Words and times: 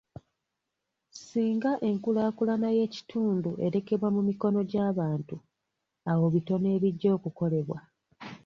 Singa 1.25 1.71
enkulaakulana 1.89 2.67
y'ekitundu 2.77 3.51
erekebwa 3.65 4.07
mu 4.15 4.21
mikono 4.29 4.59
gy'abantu, 4.69 5.35
awo 6.11 6.25
bitono 6.33 6.67
ebijja 6.75 7.09
okukolebwa. 7.17 7.79